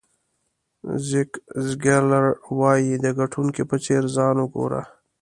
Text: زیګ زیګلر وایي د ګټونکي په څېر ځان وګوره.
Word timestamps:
زیګ 1.07 1.31
زیګلر 1.65 2.25
وایي 2.59 2.93
د 3.03 3.05
ګټونکي 3.19 3.63
په 3.69 3.75
څېر 3.85 4.03
ځان 4.15 4.35
وګوره. 4.39 4.81